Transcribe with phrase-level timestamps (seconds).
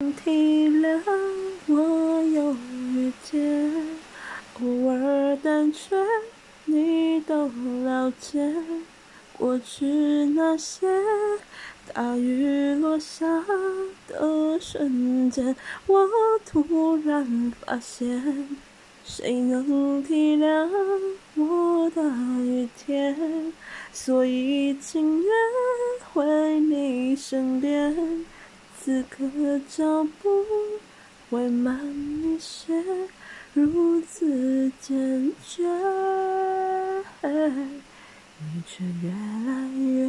[0.00, 0.98] 体谅
[1.66, 3.70] 我有雨天，
[4.58, 5.94] 偶尔胆怯，
[6.64, 7.48] 你都
[7.84, 8.54] 了解。
[9.36, 9.84] 过去
[10.34, 10.86] 那些
[11.92, 13.26] 大雨落下
[14.08, 15.54] 的瞬间，
[15.86, 16.08] 我
[16.46, 18.48] 突然发现，
[19.04, 20.66] 谁能体谅
[21.34, 22.02] 我的
[22.40, 23.52] 雨天？
[23.92, 25.30] 所以情愿
[26.14, 28.24] 回你身边。
[28.82, 30.28] 此刻脚步
[31.28, 32.72] 会慢一些，
[33.52, 35.62] 如此坚决，
[38.38, 39.10] 你却越
[39.46, 39.99] 来越。